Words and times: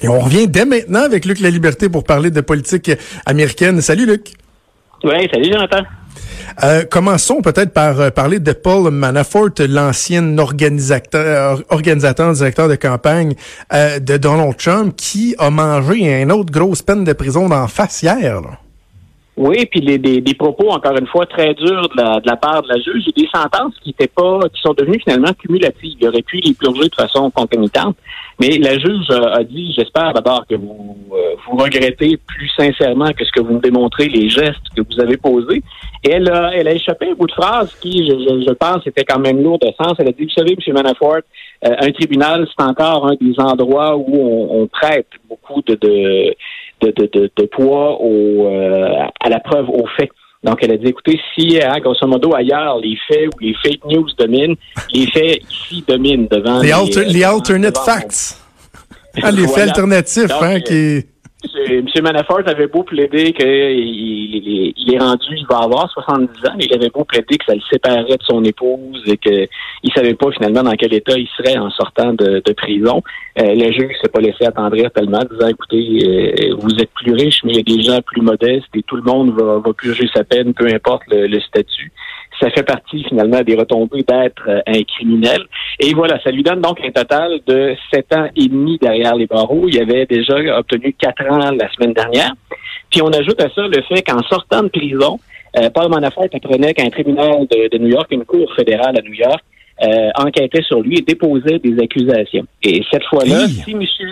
Et 0.00 0.08
on 0.08 0.20
revient 0.20 0.46
dès 0.48 0.64
maintenant 0.64 1.02
avec 1.02 1.24
Luc 1.24 1.40
La 1.40 1.50
Liberté 1.50 1.88
pour 1.88 2.04
parler 2.04 2.30
de 2.30 2.40
politique 2.40 2.90
américaine. 3.26 3.80
Salut 3.80 4.06
Luc. 4.06 4.34
Oui, 5.04 5.28
salut 5.32 5.52
Jonathan. 5.52 5.82
Euh, 6.64 6.84
commençons 6.84 7.40
peut-être 7.40 7.72
par 7.72 8.00
euh, 8.00 8.10
parler 8.10 8.40
de 8.40 8.52
Paul 8.52 8.90
Manafort, 8.90 9.50
l'ancien 9.60 10.38
organisateur, 10.38 11.62
organisateur, 11.68 12.32
directeur 12.32 12.68
de 12.68 12.74
campagne 12.74 13.34
euh, 13.72 14.00
de 14.00 14.16
Donald 14.16 14.56
Trump, 14.56 14.94
qui 14.96 15.36
a 15.38 15.50
mangé 15.50 16.20
une 16.20 16.32
autre 16.32 16.50
grosse 16.50 16.82
peine 16.82 17.04
de 17.04 17.12
prison 17.12 17.48
d'en 17.48 17.68
face 17.68 18.02
hier. 18.02 18.42
Oui, 19.38 19.66
puis 19.66 19.80
les, 19.80 19.98
des, 19.98 20.34
propos, 20.34 20.68
encore 20.70 20.98
une 20.98 21.06
fois, 21.06 21.24
très 21.24 21.54
durs 21.54 21.88
de 21.90 22.02
la, 22.02 22.18
de 22.18 22.26
la 22.26 22.34
part 22.34 22.60
de 22.60 22.68
la 22.70 22.80
juge 22.80 23.04
et 23.06 23.20
des 23.20 23.28
sentences 23.32 23.72
qui 23.80 23.90
étaient 23.90 24.08
pas, 24.08 24.40
qui 24.52 24.60
sont 24.60 24.74
devenues 24.74 24.98
finalement 24.98 25.32
cumulatives. 25.32 25.96
Il 26.00 26.08
aurait 26.08 26.22
pu 26.22 26.38
les 26.38 26.54
purger 26.54 26.88
de 26.88 26.94
façon 26.96 27.30
concomitante. 27.30 27.96
Mais 28.40 28.58
la 28.58 28.76
juge 28.78 29.08
a 29.10 29.44
dit, 29.44 29.72
j'espère 29.76 30.12
d'abord 30.12 30.44
que 30.44 30.56
vous 30.56 30.96
euh, 31.12 31.36
vous 31.46 31.56
regrettez 31.56 32.16
plus 32.16 32.48
sincèrement 32.56 33.12
que 33.12 33.24
ce 33.24 33.30
que 33.30 33.40
vous 33.40 33.54
me 33.54 33.60
démontrez, 33.60 34.08
les 34.08 34.28
gestes 34.28 34.68
que 34.76 34.82
vous 34.82 35.00
avez 35.00 35.16
posés. 35.16 35.62
Et 36.02 36.10
elle 36.10 36.28
a, 36.30 36.50
elle 36.54 36.66
a 36.66 36.72
échappé 36.72 37.06
à 37.06 37.10
un 37.12 37.14
bout 37.14 37.28
de 37.28 37.32
phrase 37.32 37.72
qui, 37.80 38.08
je, 38.08 38.12
je, 38.12 38.52
pense, 38.54 38.84
était 38.88 39.04
quand 39.04 39.20
même 39.20 39.40
lourd 39.40 39.60
de 39.60 39.68
sens. 39.80 39.94
Elle 40.00 40.08
a 40.08 40.12
dit, 40.12 40.24
vous 40.24 40.30
savez, 40.30 40.56
M. 40.66 40.74
Manafort, 40.74 41.20
euh, 41.64 41.74
un 41.78 41.92
tribunal, 41.92 42.48
c'est 42.56 42.64
encore 42.64 43.06
un 43.06 43.14
des 43.20 43.38
endroits 43.38 43.96
où 43.96 44.16
on, 44.16 44.62
on 44.62 44.66
prête 44.66 45.06
beaucoup 45.28 45.62
de, 45.62 45.74
de 45.76 46.34
de, 46.80 46.92
de, 46.96 47.30
de, 47.36 47.46
poids 47.46 48.00
au, 48.00 48.46
euh, 48.46 49.06
à 49.20 49.28
la 49.28 49.40
preuve, 49.40 49.68
aux 49.68 49.86
faits. 49.96 50.10
Donc, 50.44 50.58
elle 50.62 50.72
a 50.72 50.76
dit, 50.76 50.86
écoutez, 50.86 51.20
si, 51.34 51.58
hein, 51.60 51.78
grosso 51.80 52.06
modo, 52.06 52.34
ailleurs, 52.34 52.78
les 52.78 52.96
faits 53.08 53.28
ou 53.34 53.38
les 53.40 53.54
fake 53.54 53.84
news 53.86 54.06
dominent, 54.16 54.54
les 54.92 55.06
faits 55.08 55.42
ici 55.50 55.84
dominent 55.86 56.28
devant 56.28 56.60
les... 56.60 56.72
les, 57.12 57.24
alternate 57.24 57.78
facts. 57.78 58.40
Ah, 59.20 59.32
les 59.32 59.48
faits 59.48 59.70
alternatifs, 59.70 60.30
hein, 60.40 60.60
qui... 60.60 61.04
M. 61.44 61.86
Manafort 62.02 62.42
avait 62.46 62.66
beau 62.66 62.82
plaider 62.82 63.32
qu'il 63.32 63.46
il, 63.46 64.94
est 64.94 64.98
rendu, 64.98 65.36
il 65.36 65.46
va 65.48 65.58
avoir 65.58 65.88
70 65.90 66.26
ans, 66.46 66.54
mais 66.56 66.64
il 66.64 66.74
avait 66.74 66.90
beau 66.90 67.04
plaider 67.04 67.38
que 67.38 67.44
ça 67.46 67.54
le 67.54 67.60
séparait 67.70 68.16
de 68.16 68.22
son 68.24 68.42
épouse 68.42 69.02
et 69.06 69.16
qu'il 69.16 69.48
savait 69.94 70.14
pas 70.14 70.32
finalement 70.32 70.64
dans 70.64 70.72
quel 70.72 70.92
état 70.94 71.16
il 71.16 71.28
serait 71.36 71.56
en 71.56 71.70
sortant 71.70 72.12
de, 72.12 72.42
prison. 72.54 73.02
Euh, 73.38 73.54
le 73.54 73.70
juge 73.70 73.94
s'est 74.02 74.08
pas 74.08 74.20
laissé 74.20 74.44
attendrir 74.46 74.90
tellement, 74.90 75.20
disant 75.30 75.48
écoutez, 75.48 76.00
euh, 76.02 76.56
vous 76.58 76.74
êtes 76.80 76.90
plus 76.90 77.12
riche, 77.12 77.40
mais 77.44 77.52
il 77.52 77.56
y 77.56 77.60
a 77.60 77.76
des 77.76 77.82
gens 77.82 78.02
plus 78.02 78.20
modestes 78.20 78.66
et 78.74 78.82
tout 78.82 78.96
le 78.96 79.02
monde 79.02 79.30
va, 79.38 79.58
va 79.58 79.72
purger 79.72 80.08
sa 80.12 80.24
peine, 80.24 80.54
peu 80.54 80.66
importe 80.66 81.04
le 81.08 81.40
statut 81.40 81.92
ça 82.40 82.50
fait 82.50 82.62
partie 82.62 83.04
finalement 83.04 83.42
des 83.42 83.54
retombées 83.54 84.02
d'être 84.02 84.48
euh, 84.48 84.60
un 84.66 84.82
criminel. 84.82 85.42
Et 85.80 85.94
voilà, 85.94 86.20
ça 86.22 86.30
lui 86.30 86.42
donne 86.42 86.60
donc 86.60 86.80
un 86.84 86.90
total 86.90 87.40
de 87.46 87.74
sept 87.92 88.12
ans 88.14 88.28
et 88.36 88.48
demi 88.48 88.78
derrière 88.78 89.14
les 89.14 89.26
barreaux. 89.26 89.66
Il 89.68 89.80
avait 89.80 90.06
déjà 90.06 90.36
obtenu 90.58 90.94
quatre 90.98 91.24
ans 91.30 91.50
la 91.50 91.70
semaine 91.72 91.92
dernière. 91.92 92.32
Puis 92.90 93.02
on 93.02 93.08
ajoute 93.08 93.40
à 93.40 93.48
ça 93.54 93.62
le 93.62 93.82
fait 93.82 94.02
qu'en 94.02 94.22
sortant 94.22 94.62
de 94.62 94.68
prison, 94.68 95.18
euh, 95.58 95.70
Paul 95.70 95.88
Manafort 95.88 96.26
apprenait 96.32 96.74
qu'un 96.74 96.90
tribunal 96.90 97.46
de, 97.50 97.78
New 97.78 97.88
York, 97.88 98.08
une 98.10 98.24
cour 98.24 98.52
fédérale 98.54 98.96
à 98.98 99.02
New 99.02 99.14
York, 99.14 99.42
euh, 99.82 100.10
enquêtait 100.16 100.62
sur 100.62 100.80
lui 100.80 100.98
et 100.98 101.02
déposait 101.02 101.58
des 101.58 101.80
accusations. 101.82 102.44
Et 102.62 102.82
cette 102.90 103.04
fois-là, 103.04 103.46
si 103.46 103.74
monsieur 103.74 104.06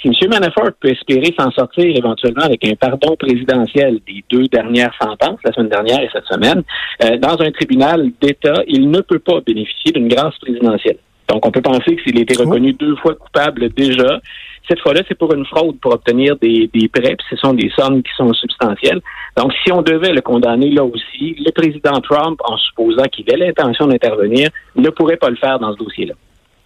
si 0.00 0.08
M. 0.08 0.30
Manafort 0.30 0.70
peut 0.80 0.88
espérer 0.88 1.34
s'en 1.38 1.50
sortir 1.50 1.84
éventuellement 1.84 2.44
avec 2.44 2.64
un 2.64 2.74
pardon 2.74 3.14
présidentiel 3.16 4.00
des 4.06 4.24
deux 4.30 4.48
dernières 4.48 4.94
sentences, 5.00 5.38
la 5.44 5.52
semaine 5.52 5.68
dernière 5.68 6.00
et 6.00 6.08
cette 6.12 6.26
semaine, 6.26 6.62
euh, 7.04 7.16
dans 7.18 7.40
un 7.40 7.50
tribunal 7.50 8.10
d'État, 8.20 8.62
il 8.66 8.90
ne 8.90 9.00
peut 9.00 9.18
pas 9.18 9.40
bénéficier 9.46 9.92
d'une 9.92 10.08
grâce 10.08 10.36
présidentielle. 10.38 10.98
Donc, 11.28 11.46
on 11.46 11.50
peut 11.50 11.62
penser 11.62 11.96
que 11.96 12.02
s'il 12.02 12.18
a 12.18 12.22
été 12.22 12.36
reconnu 12.36 12.72
deux 12.72 12.96
fois 12.96 13.14
coupable 13.14 13.70
déjà, 13.70 14.20
cette 14.68 14.80
fois-là, 14.80 15.02
c'est 15.08 15.16
pour 15.16 15.32
une 15.34 15.46
fraude 15.46 15.78
pour 15.80 15.92
obtenir 15.94 16.36
des, 16.36 16.68
des 16.72 16.88
prêts, 16.88 17.16
puis 17.16 17.26
ce 17.30 17.36
sont 17.36 17.54
des 17.54 17.70
sommes 17.76 18.02
qui 18.02 18.10
sont 18.16 18.32
substantielles. 18.32 19.00
Donc, 19.36 19.52
si 19.64 19.72
on 19.72 19.82
devait 19.82 20.12
le 20.12 20.20
condamner 20.20 20.70
là 20.70 20.84
aussi, 20.84 21.36
le 21.38 21.50
président 21.52 22.00
Trump, 22.00 22.40
en 22.44 22.56
supposant 22.56 23.04
qu'il 23.04 23.30
ait 23.30 23.36
l'intention 23.36 23.86
d'intervenir, 23.86 24.50
ne 24.76 24.90
pourrait 24.90 25.16
pas 25.16 25.30
le 25.30 25.36
faire 25.36 25.58
dans 25.58 25.72
ce 25.72 25.78
dossier-là. 25.78 26.14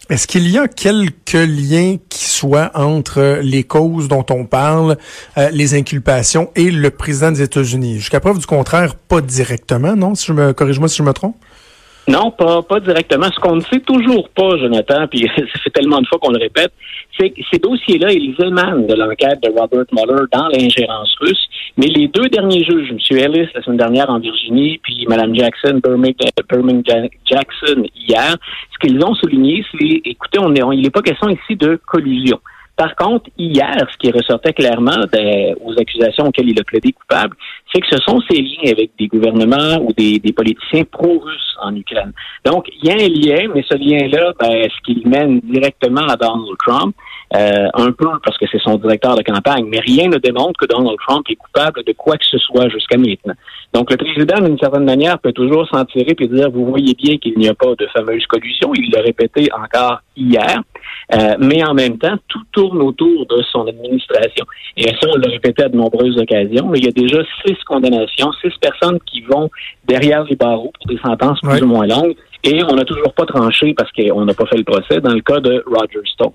Est-ce 0.08 0.28
qu'il 0.28 0.48
y 0.48 0.56
a 0.56 0.68
quelques 0.68 1.32
liens 1.32 1.96
qui 2.16 2.30
soient 2.30 2.70
entre 2.74 3.40
les 3.42 3.62
causes 3.62 4.08
dont 4.08 4.24
on 4.30 4.46
parle, 4.46 4.96
euh, 5.36 5.50
les 5.50 5.74
inculpations 5.74 6.50
et 6.56 6.70
le 6.70 6.90
président 6.90 7.30
des 7.30 7.42
États-Unis? 7.42 7.98
Jusqu'à 7.98 8.20
preuve 8.20 8.38
du 8.38 8.46
contraire, 8.46 8.94
pas 8.94 9.20
directement, 9.20 9.94
non? 9.94 10.14
Si 10.14 10.26
je 10.26 10.32
me 10.32 10.54
corrige-moi 10.54 10.88
si 10.88 10.96
je 10.96 11.02
me 11.02 11.12
trompe? 11.12 11.36
Non, 12.08 12.30
pas, 12.30 12.62
pas 12.62 12.78
directement. 12.78 13.26
Ce 13.34 13.40
qu'on 13.40 13.56
ne 13.56 13.60
sait 13.62 13.80
toujours 13.80 14.28
pas, 14.28 14.56
Jonathan, 14.58 15.08
puis 15.08 15.28
ça 15.36 15.42
fait 15.64 15.70
tellement 15.70 16.00
de 16.00 16.06
fois 16.06 16.18
qu'on 16.20 16.30
le 16.30 16.38
répète, 16.38 16.72
c'est 17.18 17.30
que 17.30 17.40
ces 17.50 17.58
dossiers-là, 17.58 18.12
ils 18.12 18.34
émanent 18.38 18.86
de 18.86 18.94
l'enquête 18.94 19.42
de 19.42 19.50
Robert 19.50 19.86
Mueller 19.92 20.24
dans 20.32 20.48
l'ingérence 20.48 21.14
russe. 21.20 21.46
Mais 21.76 21.86
les 21.86 22.08
deux 22.08 22.28
derniers 22.28 22.64
juges, 22.64 22.90
M. 22.90 23.18
Ellis 23.18 23.48
la 23.54 23.62
semaine 23.62 23.78
dernière 23.78 24.08
en 24.08 24.20
Virginie, 24.20 24.78
puis 24.78 25.04
Mme 25.08 25.34
Jackson, 25.34 25.80
Birmingham 25.82 27.08
Jackson 27.24 27.84
hier, 27.96 28.36
ce 28.72 28.78
qu'ils 28.86 29.04
ont 29.04 29.14
souligné, 29.14 29.64
c'est, 29.72 30.00
écoutez, 30.04 30.38
on 30.38 30.54
est, 30.54 30.62
il 30.76 30.82
n'est 30.82 30.90
pas 30.90 31.02
question 31.02 31.28
ici 31.28 31.56
de 31.56 31.80
collusion. 31.86 32.38
Par 32.76 32.94
contre, 32.94 33.30
hier, 33.38 33.74
ce 33.90 33.96
qui 33.96 34.10
ressortait 34.10 34.52
clairement 34.52 35.06
aux 35.64 35.72
accusations 35.78 36.26
auxquelles 36.26 36.50
il 36.50 36.60
a 36.60 36.64
plaidé 36.64 36.92
coupable, 36.92 37.34
c'est 37.72 37.80
que 37.80 37.86
ce 37.90 37.96
sont 38.02 38.20
ces 38.30 38.40
liens 38.40 38.70
avec 38.72 38.90
des 38.98 39.08
gouvernements 39.08 39.78
ou 39.80 39.92
des, 39.94 40.20
politiciens 40.36 40.84
pro-russes 40.84 41.56
en 41.62 41.74
Ukraine. 41.74 42.12
Donc, 42.44 42.68
il 42.82 42.88
y 42.88 42.90
a 42.90 42.94
un 42.94 43.08
lien, 43.08 43.50
mais 43.54 43.64
ce 43.66 43.76
lien-là, 43.76 44.32
ben, 44.38 44.50
est-ce 44.50 44.78
qu'il 44.84 45.08
mène 45.08 45.40
directement 45.40 46.02
à 46.02 46.16
Donald 46.16 46.56
Trump? 46.58 46.94
Euh, 47.34 47.68
un 47.74 47.90
peu 47.90 48.06
parce 48.24 48.38
que 48.38 48.46
c'est 48.52 48.60
son 48.60 48.76
directeur 48.76 49.16
de 49.16 49.22
campagne, 49.22 49.66
mais 49.68 49.80
rien 49.80 50.08
ne 50.08 50.18
démontre 50.18 50.60
que 50.60 50.66
Donald 50.66 50.96
Trump 51.04 51.26
est 51.28 51.34
coupable 51.34 51.82
de 51.82 51.92
quoi 51.92 52.16
que 52.16 52.24
ce 52.24 52.38
soit 52.38 52.68
jusqu'à 52.68 52.96
maintenant. 52.96 53.34
Donc 53.72 53.90
le 53.90 53.96
président, 53.96 54.40
d'une 54.40 54.58
certaine 54.58 54.84
manière, 54.84 55.18
peut 55.18 55.32
toujours 55.32 55.68
s'en 55.68 55.84
tirer 55.86 56.14
et 56.16 56.28
dire, 56.28 56.50
vous 56.52 56.66
voyez 56.66 56.94
bien 56.94 57.16
qu'il 57.16 57.36
n'y 57.36 57.48
a 57.48 57.54
pas 57.54 57.74
de 57.76 57.86
fameuse 57.88 58.24
collusion. 58.26 58.70
Il 58.74 58.92
l'a 58.92 59.00
répété 59.00 59.48
encore 59.52 60.02
hier. 60.16 60.62
Euh, 61.14 61.36
mais 61.38 61.64
en 61.64 61.74
même 61.74 61.98
temps, 61.98 62.16
tout 62.28 62.42
tourne 62.52 62.80
autour 62.82 63.26
de 63.26 63.42
son 63.52 63.66
administration. 63.66 64.44
Et 64.76 64.88
ça, 64.88 65.08
on 65.14 65.18
l'a 65.18 65.28
répété 65.28 65.64
à 65.64 65.68
de 65.68 65.76
nombreuses 65.76 66.18
occasions. 66.18 66.66
Mais 66.68 66.78
il 66.78 66.84
y 66.84 66.88
a 66.88 66.92
déjà 66.92 67.22
six 67.44 67.56
condamnations, 67.64 68.32
six 68.42 68.52
personnes 68.60 68.98
qui 69.06 69.22
vont 69.22 69.48
derrière 69.86 70.24
les 70.24 70.36
barreaux 70.36 70.72
pour 70.74 70.86
des 70.92 71.00
sentences 71.00 71.40
plus 71.40 71.62
ou 71.62 71.66
moins 71.66 71.86
longues. 71.86 72.14
Et 72.42 72.62
on 72.64 72.74
n'a 72.74 72.84
toujours 72.84 73.12
pas 73.12 73.24
tranché 73.24 73.74
parce 73.74 73.90
qu'on 73.92 74.24
n'a 74.24 74.34
pas 74.34 74.46
fait 74.46 74.58
le 74.58 74.64
procès 74.64 75.00
dans 75.00 75.12
le 75.12 75.20
cas 75.20 75.40
de 75.40 75.62
Roger 75.66 76.00
Stone. 76.12 76.32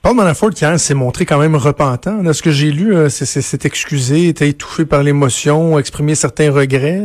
Paul 0.00 0.16
Manafort, 0.16 0.50
hier, 0.60 0.80
s'est 0.80 0.94
montré 0.94 1.24
quand 1.24 1.38
même 1.38 1.54
repentant. 1.54 2.32
ce 2.32 2.42
que 2.42 2.50
j'ai 2.50 2.72
lu, 2.72 2.94
euh, 2.94 3.08
c'est 3.08 3.64
excusé, 3.64 4.28
était 4.28 4.48
étouffé 4.48 4.84
par 4.84 5.04
l'émotion, 5.04 5.78
exprimé 5.78 6.16
certains 6.16 6.50
regrets. 6.50 7.00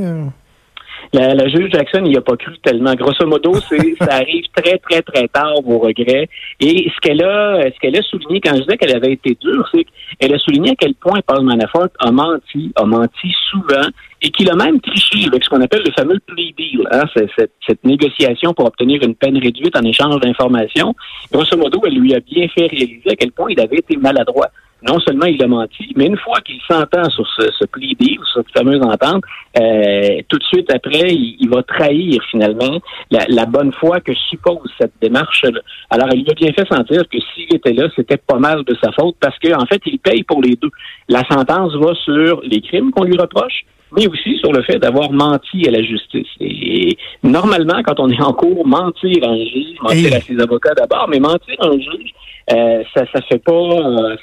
La, 1.17 1.33
la, 1.33 1.47
juge 1.47 1.72
Jackson 1.72 2.01
n'y 2.01 2.16
a 2.16 2.22
pas 2.22 2.38
cru 2.38 2.55
tellement. 2.59 2.94
Grosso 2.94 3.25
modo, 3.25 3.55
c'est 3.67 3.95
ça 4.00 4.17
arrive 4.17 4.45
très, 4.55 4.78
très, 4.78 5.01
très 5.01 5.28
tard, 5.28 5.55
vos 5.63 5.79
regrets. 5.79 6.29
Et 6.59 6.91
ce 6.94 7.00
qu'elle 7.01 7.23
a, 7.23 7.63
ce 7.63 7.79
qu'elle 7.79 7.97
a 7.97 8.03
souligné 8.03 8.39
quand 8.39 8.55
je 8.55 8.61
disais 8.61 8.78
qu'elle 8.78 8.95
avait 8.95 9.13
été 9.13 9.35
dure, 9.41 9.67
c'est 9.73 9.85
qu'elle 10.19 10.35
a 10.35 10.38
souligné 10.38 10.72
à 10.72 10.75
quel 10.75 10.94
point 10.94 11.19
Paul 11.25 11.44
Manafort 11.44 11.88
a 12.00 12.11
menti, 12.11 12.72
a 12.75 12.85
menti 12.85 13.33
souvent, 13.50 13.88
et 14.22 14.29
qu'il 14.29 14.50
a 14.51 14.55
même 14.55 14.79
triché 14.79 15.28
avec 15.28 15.44
ce 15.44 15.50
qu'on 15.50 15.61
appelle 15.61 15.83
le 15.83 15.91
fameux 15.91 16.19
plea 16.19 16.53
deal, 16.55 16.88
hein, 16.91 17.05
cette, 17.16 17.51
cette, 17.66 17.84
négociation 17.84 18.53
pour 18.53 18.66
obtenir 18.66 19.01
une 19.01 19.16
peine 19.16 19.38
réduite 19.39 19.75
en 19.75 19.81
échange 19.81 20.19
d'informations. 20.19 20.94
Grosso 21.31 21.57
modo, 21.57 21.81
elle 21.88 21.95
lui 21.95 22.13
a 22.13 22.19
bien 22.19 22.47
fait 22.49 22.67
réaliser 22.67 23.09
à 23.09 23.16
quel 23.16 23.31
point 23.31 23.49
il 23.49 23.59
avait 23.59 23.78
été 23.78 23.97
maladroit 23.97 24.49
non 24.84 25.00
seulement 25.00 25.26
il 25.26 25.42
a 25.44 25.48
menti, 25.48 25.92
mais 25.96 26.06
une 26.06 26.18
fois 26.18 26.40
qu'il 26.42 26.60
s'entend 26.70 27.10
sur 27.10 27.28
ce, 27.36 27.50
ce 27.60 27.66
plea 27.66 27.96
sur 28.00 28.44
cette 28.44 28.58
fameuse 28.58 28.82
entente, 28.82 29.24
euh, 29.60 30.22
tout 30.30 30.38
de 30.38 30.44
suite 30.44 30.72
après, 30.72 31.14
il, 31.14 31.50
va 31.50 31.64
trahir 31.64 32.22
finalement 32.30 32.80
la, 33.10 33.46
bonne 33.46 33.72
foi 33.74 34.00
que 34.02 34.14
suppose 34.30 34.70
cette 34.80 34.94
démarche-là. 35.02 35.60
Alors, 35.90 36.10
il 36.14 36.24
lui 36.24 36.32
a 36.32 36.34
bien 36.34 36.52
fait 36.54 36.68
sentir 36.68 37.04
que 37.10 37.18
s'il 37.34 37.56
était 37.56 37.74
là, 37.74 37.88
c'était 37.96 38.18
pas 38.18 38.38
mal 38.38 38.64
de 38.64 38.76
sa 38.82 38.92
faute 38.92 39.16
parce 39.20 39.38
qu'en 39.40 39.62
en 39.62 39.66
fait, 39.66 39.82
il 39.86 40.00
paye 40.00 40.24
pour 40.24 40.41
les 40.41 40.56
deux. 40.56 40.70
La 41.09 41.23
sentence 41.28 41.73
va 41.76 41.96
sur 41.96 42.41
les 42.44 42.62
crimes 42.62 42.91
qu'on 42.91 43.03
lui 43.03 43.18
reproche, 43.18 43.66
mais 43.96 44.08
aussi 44.08 44.38
sur 44.38 44.52
le 44.52 44.62
fait 44.64 44.78
d'avoir 44.78 45.12
menti 45.12 45.68
à 45.68 45.72
la 45.72 45.82
justice. 45.82 46.28
Et 46.40 46.97
normalement, 47.23 47.82
quand 47.84 48.00
on 48.00 48.09
est 48.09 48.22
en 48.22 48.34
cours, 48.34 48.68
mentir 48.68 49.23
à 49.23 49.30
un 49.30 49.46
juge, 49.46 49.78
mentir 49.82 50.14
à 50.14 50.20
ses 50.20 50.40
avocats 50.40 50.73
d'abord, 50.76 51.08
mais 51.09 51.20
mentir 51.20 51.56
à 51.59 51.68
un 51.68 51.80
juge, 51.80 52.12
euh, 52.53 52.84
ça 52.94 53.06
ça 53.14 53.22
fait 53.22 53.44
pas, 53.44 53.52
euh, 53.52 54.16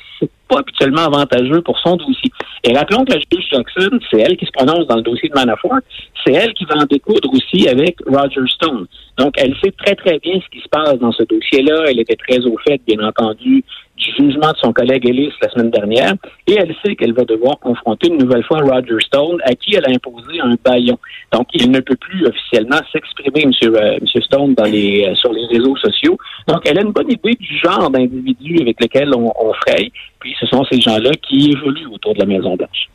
habituellement 0.58 1.02
avantageux 1.02 1.60
pour 1.62 1.78
son 1.78 1.96
dossier. 1.96 2.30
Et 2.64 2.72
rappelons 2.76 3.04
que 3.04 3.12
la 3.12 3.18
juge 3.18 3.46
Jackson, 3.50 3.98
c'est 4.10 4.20
elle 4.20 4.36
qui 4.36 4.46
se 4.46 4.52
prononce 4.52 4.86
dans 4.86 4.96
le 4.96 5.02
dossier 5.02 5.28
de 5.28 5.34
Manafort, 5.34 5.80
c'est 6.24 6.32
elle 6.32 6.54
qui 6.54 6.64
va 6.64 6.76
en 6.76 6.84
découdre 6.84 7.30
aussi 7.32 7.68
avec 7.68 7.96
Roger 8.06 8.46
Stone. 8.54 8.86
Donc, 9.18 9.34
elle 9.36 9.54
sait 9.62 9.72
très, 9.72 9.94
très 9.94 10.18
bien 10.18 10.40
ce 10.40 10.48
qui 10.50 10.62
se 10.62 10.68
passe 10.68 10.98
dans 10.98 11.12
ce 11.12 11.22
dossier-là. 11.22 11.84
Elle 11.88 12.00
était 12.00 12.16
très 12.16 12.44
au 12.46 12.56
fait, 12.66 12.80
bien 12.86 13.06
entendu, 13.06 13.62
du 13.96 14.10
jugement 14.16 14.50
de 14.50 14.56
son 14.56 14.72
collègue 14.72 15.08
Ellis 15.08 15.32
la 15.40 15.50
semaine 15.50 15.70
dernière. 15.70 16.14
Et 16.46 16.54
elle 16.54 16.74
sait 16.84 16.96
qu'elle 16.96 17.12
va 17.12 17.24
devoir 17.24 17.58
confronter 17.60 18.08
une 18.08 18.18
nouvelle 18.18 18.42
fois 18.44 18.58
Roger 18.58 18.98
Stone, 19.00 19.38
à 19.44 19.54
qui 19.54 19.76
elle 19.76 19.84
a 19.86 19.90
imposé 19.90 20.40
un 20.40 20.56
baillon. 20.64 20.98
Donc, 21.32 21.48
il 21.54 21.70
ne 21.70 21.80
peut 21.80 21.96
plus 21.96 22.26
officiellement 22.26 22.80
s'exprimer, 22.92 23.42
M. 23.44 23.52
Euh, 23.62 23.98
Stone, 24.22 24.54
euh, 24.58 25.14
sur 25.14 25.32
les 25.32 25.46
réseaux 25.46 25.76
sociaux. 25.76 26.18
Donc, 26.46 26.62
elle 26.64 26.78
a 26.78 26.82
une 26.82 26.92
bonne 26.92 27.10
idée 27.10 27.34
du 27.34 27.58
genre 27.58 27.90
d'individu 27.90 28.58
avec 28.60 28.80
lequel 28.80 29.14
on, 29.14 29.32
on 29.38 29.52
fraye. 29.54 29.90
Puis, 30.20 30.34
ce 30.38 30.46
sont 30.46 30.64
ces 30.70 30.80
gens-là 30.80 31.10
qui 31.22 31.50
évoluent 31.52 31.88
autour 31.92 32.14
de 32.14 32.20
la 32.20 32.26
Maison-Blanche. 32.26 32.88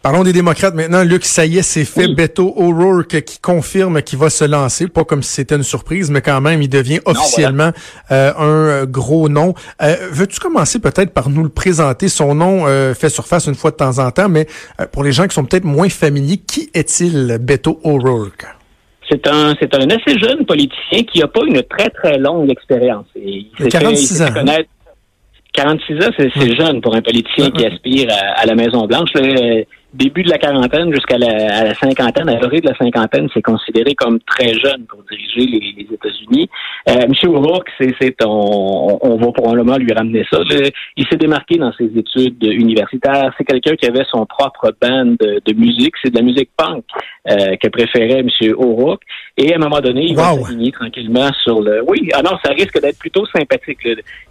Parlons 0.00 0.22
des 0.22 0.32
démocrates 0.32 0.74
maintenant. 0.74 1.02
Luc, 1.02 1.24
ça 1.24 1.44
y 1.44 1.58
est, 1.58 1.62
c'est 1.62 1.84
fait. 1.84 2.08
Beto 2.08 2.54
O'Rourke 2.56 3.20
qui 3.22 3.40
confirme 3.40 4.00
qu'il 4.02 4.18
va 4.18 4.30
se 4.30 4.44
lancer. 4.44 4.86
Pas 4.86 5.04
comme 5.04 5.22
si 5.22 5.32
c'était 5.32 5.56
une 5.56 5.64
surprise, 5.64 6.10
mais 6.10 6.22
quand 6.22 6.40
même, 6.40 6.62
il 6.62 6.68
devient 6.68 7.00
officiellement 7.04 7.72
euh, 8.12 8.32
un 8.36 8.86
gros 8.86 9.28
nom. 9.28 9.54
Euh, 9.82 9.96
veux-tu 10.12 10.38
commencer 10.38 10.78
peut-être 10.78 11.12
par 11.12 11.30
nous 11.30 11.42
le 11.42 11.48
présenter? 11.48 12.08
Son 12.08 12.36
nom 12.36 12.66
euh, 12.66 12.94
fait 12.94 13.08
surface 13.08 13.46
une 13.48 13.56
fois 13.56 13.72
de 13.72 13.76
temps 13.76 13.98
en 13.98 14.10
temps, 14.12 14.28
mais 14.28 14.46
pour 14.92 15.02
les 15.02 15.12
gens 15.12 15.26
qui 15.26 15.34
sont 15.34 15.44
peut-être 15.44 15.64
moins 15.64 15.88
familiers, 15.88 16.38
qui 16.38 16.70
est-il, 16.74 17.38
Beto 17.40 17.80
O'Rourke? 17.82 18.46
C'est 19.10 19.26
un, 19.26 19.54
c'est 19.60 19.74
un 19.74 19.88
assez 19.88 20.18
jeune 20.18 20.44
politicien 20.44 21.02
qui 21.10 21.20
n'a 21.20 21.28
pas 21.28 21.40
une 21.46 21.62
très, 21.62 21.88
très 21.90 22.18
longue 22.18 22.50
expérience. 22.50 23.06
Il, 23.16 23.46
a 23.60 23.68
46 23.68 24.22
ans. 24.22 24.26
46 25.54 25.94
ans, 26.04 26.10
c'est 26.16 26.56
jeune 26.56 26.80
pour 26.80 26.94
un 26.94 27.00
politicien 27.00 27.50
qui 27.50 27.64
aspire 27.64 28.08
à, 28.36 28.44
la 28.46 28.54
Maison-Blanche 28.54 29.10
début 29.92 30.22
de 30.22 30.30
la 30.30 30.38
quarantaine 30.38 30.92
jusqu'à 30.92 31.18
la, 31.18 31.74
cinquantaine, 31.74 32.28
à 32.28 32.38
l'orée 32.38 32.60
de 32.60 32.68
la 32.68 32.76
cinquantaine, 32.76 33.28
c'est 33.32 33.42
considéré 33.42 33.94
comme 33.94 34.18
très 34.20 34.52
jeune 34.54 34.84
pour 34.86 35.02
diriger 35.10 35.46
les, 35.46 35.86
États-Unis. 35.94 36.48
Euh, 36.88 37.00
M. 37.00 37.12
O'Rourke, 37.30 37.70
c'est, 37.80 38.14
on, 38.24 38.98
on, 39.00 39.16
va 39.16 39.32
probablement 39.32 39.76
lui 39.76 39.92
ramener 39.92 40.24
ça. 40.30 40.40
il 40.96 41.06
s'est 41.08 41.16
démarqué 41.16 41.56
dans 41.56 41.72
ses 41.72 41.86
études 41.96 42.42
universitaires. 42.44 43.32
C'est 43.38 43.44
quelqu'un 43.44 43.74
qui 43.76 43.86
avait 43.86 44.04
son 44.10 44.26
propre 44.26 44.74
band 44.80 45.16
de, 45.18 45.52
musique. 45.54 45.94
C'est 46.02 46.10
de 46.10 46.16
la 46.16 46.22
musique 46.22 46.50
punk 46.56 46.84
euh, 47.30 47.56
que 47.56 47.68
préférait 47.68 48.20
M. 48.20 48.28
O'Rourke. 48.56 49.02
Et 49.40 49.52
à 49.52 49.56
un 49.56 49.60
moment 49.60 49.80
donné, 49.80 50.06
il 50.06 50.16
va 50.16 50.34
s'aligner 50.34 50.72
tranquillement 50.72 51.30
sur 51.44 51.60
le... 51.60 51.80
Oui, 51.86 52.10
alors 52.12 52.40
ça 52.44 52.50
risque 52.50 52.80
d'être 52.80 52.98
plutôt 52.98 53.24
sympathique. 53.26 53.78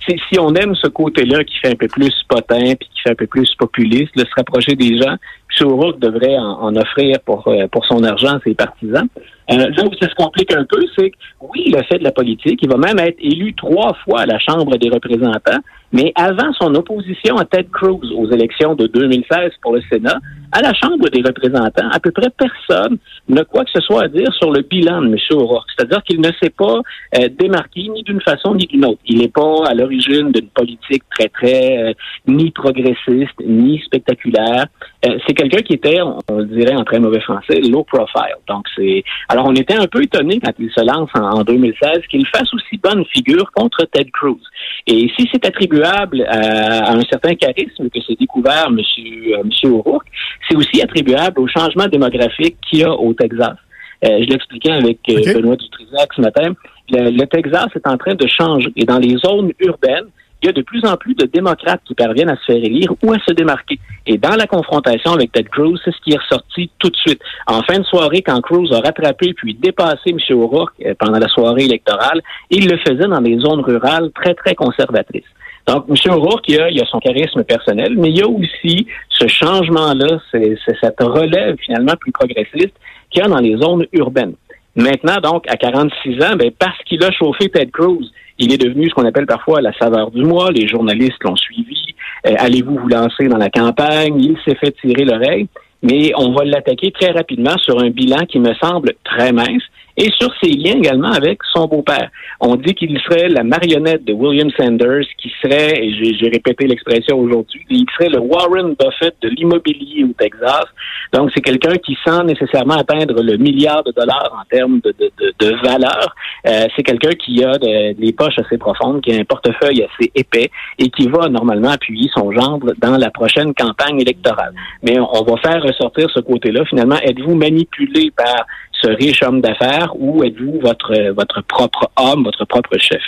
Si, 0.06 0.19
si 0.30 0.38
on 0.38 0.54
aime 0.54 0.75
ce 0.75 0.88
côté-là 0.88 1.45
qui 1.45 1.57
fait 1.59 1.69
un 1.69 1.75
peu 1.75 1.88
plus 1.88 2.13
potin 2.27 2.75
puis 2.75 2.89
qui 2.94 3.01
fait 3.04 3.12
un 3.12 3.15
peu 3.15 3.25
plus 3.25 3.50
populiste, 3.56 4.18
de 4.18 4.25
se 4.25 4.36
rapprocher 4.36 4.75
des 4.75 5.00
gens, 5.00 5.15
O'Rourke 5.62 6.00
devrait 6.00 6.38
en, 6.38 6.75
offrir 6.75 7.19
pour, 7.25 7.48
euh, 7.48 7.68
pour 7.71 7.86
son 7.86 8.04
argent 8.04 8.36
à 8.36 8.39
ses 8.44 8.54
partisans. 8.54 9.07
Euh, 9.52 9.56
là 9.56 9.84
où 9.86 9.94
ça 10.02 10.10
se 10.10 10.16
complique 10.16 10.54
un 10.54 10.66
peu, 10.66 10.80
c'est 10.98 11.12
que 11.12 11.16
oui, 11.42 11.64
il 11.68 11.78
a 11.78 11.84
fait 11.84 12.00
de 12.00 12.04
la 12.04 12.12
politique. 12.12 12.60
Il 12.62 12.70
va 12.70 12.78
même 12.78 13.00
être 13.00 13.18
élu 13.20 13.54
trois 13.54 13.94
fois 14.04 14.22
à 14.22 14.26
la 14.26 14.40
Chambre 14.40 14.78
des 14.78 14.90
représentants. 14.90 15.62
Mais 15.94 16.12
avant 16.16 16.52
son 16.60 16.76
opposition 16.76 17.38
à 17.38 17.46
Ted 17.46 17.70
Cruz 17.72 18.12
aux 18.14 18.30
élections 18.32 18.76
de 18.76 18.88
2016 18.88 19.52
pour 19.62 19.74
le 19.74 19.82
Sénat, 19.90 20.20
à 20.52 20.62
la 20.62 20.74
Chambre 20.74 21.10
des 21.10 21.22
représentants, 21.22 21.90
à 21.92 22.00
peu 22.00 22.12
près 22.12 22.30
personne 22.30 22.98
n'a 23.30 23.46
quoi 23.46 23.64
que 23.64 23.72
ce 23.74 23.82
soit 23.82 24.04
à 24.04 24.08
dire 24.08 24.34
sur 24.34 24.52
le 24.52 24.62
bilan 24.62 25.02
de 25.02 25.08
M. 25.08 25.18
O'Rourke. 25.32 25.68
C'est-à-dire 25.78 26.04
qu'il 26.04 26.20
ne 26.20 26.30
s'est 26.42 26.50
pas 26.50 26.82
euh, 27.18 27.30
démarqué 27.40 27.88
ni 27.88 28.04
d'une 28.04 28.22
façon 28.22 28.56
ni 28.56 28.66
d'une 28.66 28.86
autre. 28.86 29.00
Il 29.06 29.20
n'est 29.20 29.30
pas 29.30 29.64
à 29.68 29.74
l'origine 29.74 30.32
d'une 30.32 30.48
politique 30.50 31.04
très, 31.10 31.30
très 31.30 31.78
euh, 31.78 31.94
ni 32.28 32.52
progressiste, 32.52 33.40
ni 33.46 33.80
spectaculaire. 33.80 34.68
Euh, 35.06 35.18
c'est 35.26 35.34
quelqu'un 35.34 35.62
qui 35.62 35.74
était, 35.74 36.02
on, 36.02 36.20
le 36.30 36.46
dirait 36.46 36.76
en 36.76 36.84
très 36.84 37.00
mauvais 37.00 37.22
français, 37.22 37.60
low 37.62 37.84
profile. 37.84 38.36
Donc, 38.48 38.66
c'est. 38.76 39.04
Alors, 39.38 39.51
on 39.51 39.56
était 39.56 39.75
un 39.75 39.86
peu 39.86 40.01
étonné 40.01 40.39
quand 40.44 40.54
il 40.57 40.72
se 40.72 40.84
lance 40.84 41.12
en, 41.13 41.22
en 41.22 41.44
2016 41.44 42.07
qu'il 42.10 42.25
fasse 42.25 42.51
aussi 42.56 42.75
bonne 42.81 43.06
figure 43.13 43.51
contre 43.51 43.86
Ted 43.86 44.10
Cruz. 44.10 44.42
Et 44.88 45.12
si 45.16 45.30
c'est 45.31 45.45
attribuable 45.45 46.24
à, 46.28 46.94
un 46.94 47.01
certain 47.01 47.36
charisme 47.36 47.88
que 47.92 48.01
s'est 48.01 48.16
découvert 48.19 48.66
M. 48.69 48.78
Monsieur, 48.78 49.44
monsieur 49.45 49.69
O'Rourke, 49.69 50.07
c'est 50.50 50.57
aussi 50.57 50.81
attribuable 50.81 51.39
au 51.39 51.48
changement 51.48 51.86
démographique 51.86 52.57
qu'il 52.68 52.80
y 52.80 52.84
a 52.84 52.92
au 52.92 53.13
Texas. 53.13 53.57
Euh, 54.06 54.24
je 54.24 54.28
l'expliquais 54.28 54.72
avec 54.72 55.01
euh, 55.07 55.34
Benoît 55.36 55.56
Dutrisac 55.56 56.13
ce 56.16 56.22
matin. 56.22 56.56
Le, 56.90 57.25
Texas 57.25 57.68
est 57.75 57.88
en 57.88 57.98
train 57.98 58.16
de 58.16 58.25
changer. 58.25 58.74
Et 58.75 58.86
dans 58.86 58.98
les 58.98 59.18
zones 59.18 59.51
urbaines, 59.60 60.07
il 60.42 60.45
y 60.45 60.50
a 60.50 60.51
de 60.51 60.62
plus 60.62 60.86
en 60.86 60.95
plus 60.98 61.16
de 61.16 61.25
démocrates 61.25 61.81
qui 61.86 61.95
parviennent 61.95 62.30
à 62.30 62.36
se 62.36 62.45
faire 62.45 62.57
élire 62.57 62.94
ou 63.04 63.12
à 63.12 63.18
se 63.19 63.34
démarquer. 63.34 63.80
Et 64.06 64.18
dans 64.18 64.36
la 64.36 64.45
confrontation 64.45 65.13
avec 65.13 65.31
Ted 65.31 65.50
Cruz, 65.50 65.80
c'est 65.84 65.92
ce 65.92 66.01
qui 66.01 66.13
est 66.13 66.18
ressorti 66.18 66.69
tout 66.80 66.89
de 66.89 66.95
suite. 66.95 67.22
En 67.48 67.62
fin 67.63 67.80
de 67.80 67.86
soirée, 67.86 68.22
quand 68.22 68.39
Cruz 68.42 68.72
a 68.74 68.80
rattrapé 68.80 69.34
puis 69.34 69.56
dépassé 69.56 70.12
M. 70.12 70.19
O'Rourke 70.31 70.74
euh, 70.86 70.94
pendant 71.00 71.19
la 71.19 71.28
soirée 71.28 71.66
électorale, 71.66 72.22
il 72.51 72.69
le 72.69 72.78
faisait 72.78 73.07
dans 73.07 73.22
des 73.22 73.38
zones 73.39 73.62
rurales 73.62 74.12
très, 74.12 74.34
très 74.36 74.56
conservatrices. 74.56 75.24
Donc, 75.68 75.86
M. 75.89 76.13
O'Rourke, 76.13 76.45
il 76.48 76.62
a, 76.62 76.66
a 76.66 76.86
son 76.86 77.00
charisme 77.00 77.44
personnel, 77.44 77.95
mais 77.98 78.10
il 78.10 78.18
y 78.18 78.22
a 78.22 78.28
aussi 78.28 78.88
ce 79.10 79.28
changement-là, 79.28 80.19
c'est 80.31 80.57
cette 80.80 81.01
relève 81.01 81.57
finalement 81.60 81.94
plus 82.00 82.12
progressiste 82.12 82.74
qu'il 83.10 83.22
y 83.22 83.25
a 83.25 83.28
dans 83.28 83.40
les 83.40 83.57
zones 83.57 83.86
urbaines. 83.92 84.36
Maintenant, 84.78 85.18
donc, 85.18 85.45
à 85.50 85.57
46 85.57 86.24
ans, 86.24 86.36
ben, 86.38 86.51
parce 86.57 86.78
qu'il 86.86 87.04
a 87.04 87.12
chauffé 87.12 87.50
Ted 87.50 87.72
Cruz, 87.72 88.12
il 88.39 88.54
est 88.54 88.57
devenu 88.57 88.89
ce 88.89 88.94
qu'on 88.94 89.06
appelle 89.06 89.25
parfois 89.25 89.62
la 89.62 89.74
saveur 89.74 90.12
du 90.12 90.24
mois. 90.24 90.51
Les 90.51 90.68
journalistes 90.68 91.24
l'ont 91.24 91.36
suivi. 91.36 91.95
Euh, 92.25 92.34
allez-vous 92.38 92.75
vous 92.75 92.88
lancer 92.88 93.28
dans 93.28 93.38
la 93.38 93.50
campagne? 93.50 94.19
Il 94.19 94.38
s'est 94.45 94.56
fait 94.56 94.72
tirer 94.81 95.06
l'oreille. 95.06 95.48
Mais 95.84 96.12
on 96.16 96.31
va 96.31 96.44
l'attaquer 96.44 96.92
très 96.92 97.12
rapidement 97.12 97.57
sur 97.57 97.80
un 97.80 97.89
bilan 97.89 98.25
qui 98.25 98.39
me 98.39 98.54
semble 98.56 98.94
très 99.04 99.31
mince 99.31 99.63
et 99.98 100.12
sur 100.20 100.32
ses 100.42 100.52
liens 100.52 100.76
également 100.78 101.12
avec 101.12 101.40
son 101.54 101.66
beau-père. 101.66 102.10
On 102.40 102.56
dit 102.56 102.76
qu'il 102.76 102.98
serait 103.00 103.30
la 103.30 103.44
marionnette 103.44 104.06
de 104.06 104.14
William 104.14 104.50
Sanders, 104.52 105.06
qui 105.18 105.32
serait, 105.42 105.84
et 105.84 106.16
j'ai 106.16 106.30
répété 106.30 106.68
l'expression 106.68 107.18
aujourd'hui, 107.18 107.66
il 107.70 107.86
serait 107.98 108.10
le 108.10 108.20
Warren 108.20 108.76
Buffett 108.80 109.16
de 109.22 109.30
l'immobilier 109.30 110.04
au 110.04 110.14
Texas. 110.14 110.66
Donc, 111.14 111.32
c'est 111.34 111.42
quelqu'un 111.42 111.76
qui, 111.78 111.98
sans 112.06 112.24
nécessairement 112.24 112.76
atteindre 112.76 113.22
le 113.24 113.38
milliard 113.38 113.84
de 113.84 113.92
dollars 113.92 114.32
en 114.40 114.46
termes 114.50 114.80
de, 114.82 114.94
de, 115.00 115.34
de, 115.40 115.56
valeur, 115.64 116.16
euh, 116.48 116.68
c'est 116.76 116.84
quelqu'un 116.84 117.12
qui 117.12 117.44
a 117.44 117.58
des 117.58 118.14
poches 118.14 118.38
assez 118.38 118.58
profondes, 118.58 119.02
qui 119.02 119.14
a 119.14 119.20
un 119.20 119.26
portefeuille 119.26 119.84
assez 119.84 120.12
épais 120.14 120.52
et 120.78 120.90
qui 120.90 121.08
va 121.08 121.28
normalement 121.30 121.72
appuyer 121.72 122.10
son 122.16 122.32
gendre 122.32 122.74
dans 122.78 122.98
la 122.98 123.10
prochaine 123.10 123.54
campagne 123.56 124.00
électorale. 124.00 124.54
Mais 124.84 125.00
on 125.00 125.24
va 125.24 125.38
faire 125.38 125.64
ressortir 125.64 126.08
ce 126.14 126.20
côté-là. 126.20 126.66
Finalement, 126.66 126.98
êtes-vous 127.02 127.36
manipulé 127.36 128.12
par 128.16 128.46
ce 128.82 128.90
riche 128.90 129.24
homme 129.24 129.42
d'affaires 129.42 129.94
ou 129.98 130.24
êtes-vous 130.24 130.60
votre, 130.62 131.12
votre 131.12 131.42
propre 131.42 131.90
homme, 131.98 132.24
votre 132.24 132.46
propre 132.46 132.78
chef? 132.78 133.02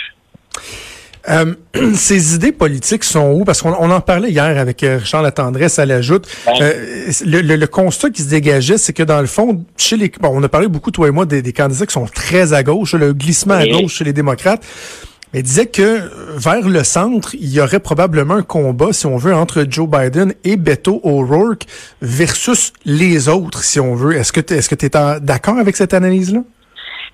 Euh, 1.28 1.54
ces 1.94 2.34
idées 2.34 2.52
politiques 2.52 3.04
sont 3.04 3.32
où? 3.32 3.44
Parce 3.44 3.62
qu'on 3.62 3.72
en 3.72 4.00
parlait 4.00 4.30
hier 4.30 4.58
avec 4.58 4.82
euh, 4.82 4.98
Richard 4.98 5.22
Latendresse 5.22 5.78
à 5.78 5.86
l'ajoute. 5.86 6.26
Euh, 6.60 7.10
le, 7.24 7.66
constat 7.66 8.10
qui 8.10 8.22
se 8.22 8.30
dégageait, 8.30 8.78
c'est 8.78 8.92
que 8.92 9.02
dans 9.02 9.20
le 9.20 9.26
fond, 9.26 9.64
chez 9.76 9.96
les, 9.96 10.10
bon, 10.20 10.30
on 10.32 10.42
a 10.42 10.48
parlé 10.48 10.68
beaucoup, 10.68 10.90
toi 10.90 11.08
et 11.08 11.10
moi, 11.10 11.26
des, 11.26 11.52
candidats 11.52 11.86
qui 11.86 11.92
sont 11.92 12.06
très 12.06 12.52
à 12.52 12.62
gauche, 12.62 12.94
le 12.94 13.12
glissement 13.12 13.54
à 13.54 13.66
gauche 13.66 13.96
chez 13.96 14.04
les 14.04 14.12
démocrates. 14.12 14.64
Mais 15.32 15.42
disait 15.42 15.66
que 15.66 16.10
vers 16.36 16.68
le 16.68 16.82
centre, 16.82 17.34
il 17.34 17.48
y 17.50 17.60
aurait 17.60 17.78
probablement 17.80 18.34
un 18.34 18.42
combat, 18.42 18.92
si 18.92 19.06
on 19.06 19.16
veut, 19.16 19.34
entre 19.34 19.64
Joe 19.68 19.88
Biden 19.88 20.34
et 20.42 20.56
Beto 20.56 21.00
O'Rourke 21.04 21.66
versus 22.02 22.72
les 22.84 23.28
autres, 23.28 23.62
si 23.62 23.78
on 23.78 23.94
veut. 23.94 24.16
Est-ce 24.16 24.32
que 24.32 24.40
tu 24.40 24.86
es 24.86 25.20
d'accord 25.20 25.58
avec 25.58 25.76
cette 25.76 25.94
analyse-là? 25.94 26.40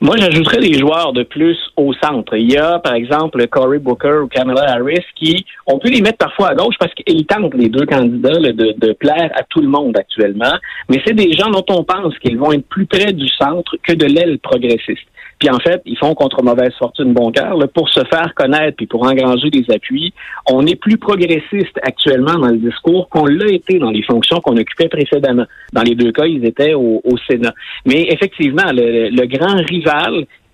Moi, 0.03 0.17
j'ajouterais 0.19 0.59
des 0.59 0.75
joueurs 0.75 1.15
de 1.15 1.23
plus 1.23 1.57
au 1.77 1.95
centre. 1.95 2.37
Il 2.37 2.53
y 2.53 2.59
a, 2.59 2.79
par 2.79 2.93
exemple, 2.93 3.47
Cory 3.47 3.79
Booker 3.79 4.21
ou 4.25 4.27
Kamala 4.27 4.71
Harris 4.71 5.05
qui, 5.15 5.47
on 5.67 5.79
peut 5.79 5.89
les 5.89 6.03
mettre 6.03 6.19
parfois 6.19 6.51
à 6.51 6.55
gauche 6.55 6.75
parce 6.79 6.93
qu'ils 6.93 7.25
tentent, 7.25 7.55
les 7.55 7.71
deux 7.71 7.87
candidats, 7.87 8.39
de, 8.39 8.75
de, 8.77 8.93
plaire 8.93 9.31
à 9.35 9.43
tout 9.45 9.61
le 9.61 9.69
monde 9.69 9.97
actuellement. 9.97 10.53
Mais 10.91 11.01
c'est 11.07 11.15
des 11.15 11.33
gens 11.33 11.51
dont 11.51 11.65
on 11.71 11.83
pense 11.83 12.19
qu'ils 12.19 12.37
vont 12.37 12.53
être 12.53 12.69
plus 12.69 12.85
près 12.85 13.15
du 13.15 13.27
centre 13.29 13.75
que 13.83 13.95
de 13.95 14.05
l'aile 14.05 14.39
progressiste. 14.39 15.07
Puis 15.39 15.51
en 15.51 15.59
fait, 15.59 15.83
ils 15.85 15.99
font 15.99 16.15
contre 16.15 16.43
mauvaise 16.43 16.73
fortune 16.79 17.13
bon 17.13 17.31
cœur 17.31 17.59
pour 17.75 17.89
se 17.89 18.01
faire 18.05 18.33
connaître 18.35 18.77
puis 18.77 18.87
pour 18.87 19.03
engranger 19.03 19.51
des 19.51 19.65
appuis. 19.71 20.15
On 20.51 20.67
est 20.67 20.77
plus 20.77 20.97
progressiste 20.97 21.79
actuellement 21.83 22.35
dans 22.35 22.49
le 22.49 22.57
discours 22.57 23.09
qu'on 23.11 23.27
l'a 23.27 23.53
été 23.53 23.79
dans 23.79 23.91
les 23.91 24.03
fonctions 24.03 24.41
qu'on 24.41 24.57
occupait 24.57 24.89
précédemment. 24.89 25.45
Dans 25.73 25.83
les 25.83 25.95
deux 25.95 26.13
cas, 26.13 26.25
ils 26.25 26.45
étaient 26.45 26.75
au, 26.75 27.03
Sénat. 27.29 27.55
Mais 27.87 28.09
effectivement, 28.11 28.71
le, 28.73 29.27
grand 29.27 29.57
rival 29.69 29.86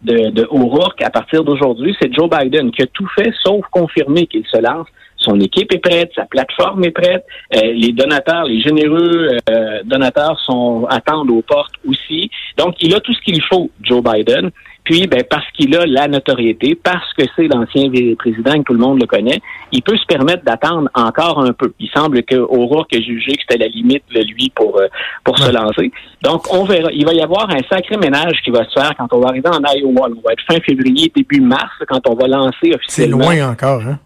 de, 0.03 0.31
de 0.31 0.47
O'Rourke 0.51 1.03
à 1.03 1.11
partir 1.11 1.45
d'aujourd'hui, 1.45 1.97
c'est 2.01 2.13
Joe 2.13 2.29
Biden 2.29 2.71
qui 2.71 2.83
a 2.83 2.87
tout 2.87 3.09
fait 3.17 3.33
sauf 3.43 3.65
confirmer 3.71 4.27
qu'il 4.27 4.47
se 4.47 4.61
lance 4.61 4.89
son 5.23 5.39
équipe 5.41 5.73
est 5.73 5.79
prête, 5.79 6.11
sa 6.15 6.25
plateforme 6.25 6.85
est 6.85 6.91
prête, 6.91 7.25
euh, 7.55 7.73
les 7.73 7.93
donateurs, 7.93 8.45
les 8.45 8.61
généreux 8.61 9.29
euh, 9.49 9.83
donateurs 9.85 10.39
sont 10.41 10.87
attendent 10.91 11.31
aux 11.31 11.43
portes 11.43 11.75
aussi. 11.89 12.31
Donc, 12.59 12.75
il 12.81 12.95
a 12.95 13.01
tout 13.01 13.15
ce 13.15 13.21
qu'il 13.23 13.41
faut, 13.43 13.71
Joe 13.83 14.03
Biden. 14.03 14.51
Puis, 14.85 15.07
ben, 15.07 15.23
parce 15.29 15.49
qu'il 15.53 15.77
a 15.77 15.87
la 15.87 16.09
notoriété, 16.09 16.75
parce 16.75 17.13
que 17.15 17.23
c'est 17.37 17.47
l'ancien 17.47 17.89
président 18.19 18.55
que 18.55 18.63
tout 18.63 18.73
le 18.73 18.81
monde 18.81 19.01
le 19.01 19.07
connaît, 19.07 19.41
il 19.71 19.83
peut 19.83 19.97
se 19.97 20.05
permettre 20.07 20.45
d'attendre 20.45 20.89
encore 20.95 21.41
un 21.41 21.53
peu. 21.53 21.73
Il 21.79 21.89
semble 21.91 22.25
que 22.25 22.35
O'Rourke 22.35 22.93
a 22.95 23.01
jugé 23.01 23.33
que 23.33 23.43
c'était 23.49 23.63
la 23.63 23.69
limite, 23.69 24.03
lui, 24.11 24.51
pour, 24.55 24.79
euh, 24.79 24.89
pour 25.25 25.39
se 25.39 25.53
lancer. 25.53 25.93
Donc, 26.23 26.53
on 26.53 26.65
verra. 26.65 26.91
Il 26.93 27.05
va 27.07 27.15
y 27.15 27.21
avoir 27.21 27.49
un 27.51 27.61
sacré 27.71 27.97
ménage 27.97 28.41
qui 28.45 28.51
va 28.51 28.65
se 28.65 28.73
faire 28.73 28.93
quand 28.99 29.13
on 29.13 29.21
va 29.21 29.29
arriver 29.29 29.49
en 29.49 29.63
Iowa. 29.63 30.09
On 30.17 30.27
va 30.27 30.33
être 30.33 30.43
fin 30.47 30.59
février, 30.61 31.13
début 31.15 31.41
mars, 31.41 31.73
quand 31.89 32.09
on 32.09 32.15
va 32.15 32.27
lancer 32.27 32.75
officiellement. 32.75 33.21
C'est 33.21 33.37
loin 33.37 33.51
encore, 33.51 33.83
hein? 33.83 33.99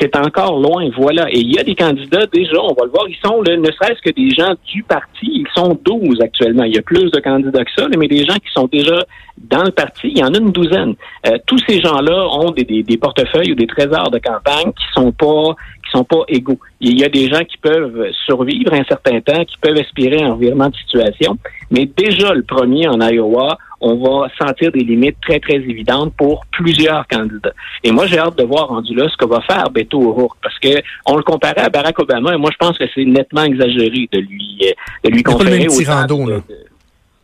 C'est 0.00 0.16
encore 0.16 0.60
loin, 0.60 0.88
voilà. 0.96 1.28
Et 1.30 1.38
il 1.38 1.52
y 1.52 1.58
a 1.58 1.62
des 1.62 1.74
candidats 1.74 2.26
déjà, 2.26 2.60
on 2.60 2.74
va 2.74 2.84
le 2.84 2.90
voir, 2.90 3.04
ils 3.08 3.16
sont, 3.24 3.42
ne 3.42 3.70
serait-ce 3.70 4.00
que 4.02 4.10
des 4.10 4.30
gens 4.30 4.54
du 4.66 4.82
parti, 4.82 5.26
ils 5.26 5.48
sont 5.54 5.78
12 5.84 6.20
actuellement. 6.20 6.64
Il 6.64 6.74
y 6.74 6.78
a 6.78 6.82
plus 6.82 7.10
de 7.10 7.20
candidats 7.20 7.64
que 7.64 7.70
ça, 7.76 7.86
mais 7.96 8.08
des 8.08 8.24
gens 8.24 8.34
qui 8.34 8.52
sont 8.54 8.68
déjà 8.70 9.04
dans 9.38 9.64
le 9.64 9.70
parti, 9.70 10.08
il 10.08 10.18
y 10.18 10.24
en 10.24 10.32
a 10.32 10.38
une 10.38 10.52
douzaine. 10.52 10.94
Euh, 11.26 11.38
tous 11.46 11.58
ces 11.66 11.80
gens-là 11.80 12.26
ont 12.28 12.50
des, 12.50 12.84
portefeuilles 12.96 13.52
ou 13.52 13.54
des 13.54 13.66
trésors 13.66 14.10
de 14.10 14.18
campagne 14.18 14.72
qui 14.72 14.84
sont 14.94 15.12
pas 15.12 15.54
qui 15.84 15.90
sont 15.90 16.04
pas 16.04 16.22
égaux. 16.28 16.58
Il 16.80 16.98
y 16.98 17.04
a 17.04 17.08
des 17.08 17.28
gens 17.28 17.40
qui 17.40 17.58
peuvent 17.58 18.06
survivre 18.24 18.72
un 18.72 18.84
certain 18.84 19.20
temps, 19.20 19.44
qui 19.44 19.56
peuvent 19.60 19.76
aspirer 19.76 20.22
un 20.22 20.34
revirement 20.34 20.68
de 20.68 20.76
situation, 20.76 21.36
mais 21.70 21.86
déjà 21.86 22.32
le 22.32 22.42
premier 22.42 22.88
en 22.88 23.00
Iowa 23.00 23.58
on 23.82 23.96
va 23.96 24.28
sentir 24.40 24.70
des 24.72 24.80
limites 24.80 25.16
très, 25.20 25.40
très 25.40 25.56
évidentes 25.56 26.14
pour 26.16 26.46
plusieurs 26.52 27.06
candidats. 27.08 27.52
Et 27.82 27.90
moi, 27.90 28.06
j'ai 28.06 28.18
hâte 28.18 28.38
de 28.38 28.44
voir 28.44 28.68
rendu 28.68 28.94
là 28.94 29.08
ce 29.10 29.16
que 29.16 29.28
va 29.28 29.40
faire 29.42 29.70
Beto 29.70 30.00
O'Rourke, 30.00 30.38
parce 30.42 30.58
que 30.60 30.80
on 31.06 31.16
le 31.16 31.22
comparait 31.22 31.62
à 31.62 31.68
Barack 31.68 31.98
Obama, 31.98 32.34
et 32.34 32.38
moi, 32.38 32.50
je 32.52 32.58
pense 32.58 32.78
que 32.78 32.84
c'est 32.94 33.04
nettement 33.04 33.42
exagéré 33.42 34.08
de 34.12 34.20
lui, 34.20 34.58
euh, 34.62 35.08
de 35.08 35.10
lui 35.10 35.22
conférer 35.22 35.68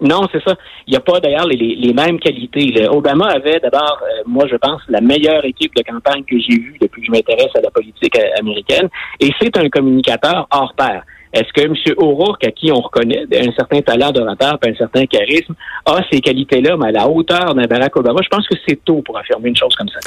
non, 0.01 0.29
c'est 0.31 0.43
ça. 0.45 0.55
Il 0.87 0.93
n'y 0.93 0.97
a 0.97 1.01
pas 1.01 1.19
d'ailleurs 1.19 1.47
les, 1.47 1.93
mêmes 1.93 2.21
qualités. 2.21 2.87
Obama 2.89 3.27
avait 3.27 3.59
d'abord, 3.59 3.99
euh, 4.03 4.23
moi 4.27 4.47
je 4.49 4.55
pense, 4.55 4.81
la 4.89 5.01
meilleure 5.01 5.45
équipe 5.45 5.75
de 5.75 5.83
campagne 5.83 6.23
que 6.23 6.39
j'ai 6.39 6.55
vue 6.55 6.77
depuis 6.81 7.01
que 7.01 7.07
je 7.09 7.13
m'intéresse 7.13 7.51
à 7.57 7.61
la 7.61 7.71
politique 7.71 8.17
euh, 8.17 8.39
américaine. 8.39 8.89
Et 9.19 9.31
c'est 9.41 9.57
un 9.57 9.69
communicateur 9.69 10.47
hors 10.53 10.73
pair. 10.75 11.03
Est-ce 11.33 11.53
que 11.53 11.61
M. 11.61 11.75
O'Rourke, 11.99 12.45
à 12.45 12.51
qui 12.51 12.73
on 12.73 12.81
reconnaît 12.81 13.25
un 13.33 13.53
certain 13.53 13.81
talent 13.83 14.11
d'orateur 14.13 14.59
et 14.65 14.71
un 14.71 14.75
certain 14.75 15.07
charisme, 15.07 15.55
a 15.85 16.01
ces 16.11 16.21
qualités-là, 16.21 16.77
mais 16.77 16.89
à 16.89 16.93
la 16.93 17.09
hauteur 17.09 17.55
d'un 17.55 17.67
Barack 17.67 17.97
Obama? 17.97 18.21
Je 18.23 18.29
pense 18.29 18.47
que 18.49 18.57
c'est 18.67 18.83
tôt 18.85 19.03
pour 19.03 19.19
affirmer 19.19 19.51
une 19.51 19.57
chose 19.57 19.75
comme 19.75 19.89
ça. 19.89 20.01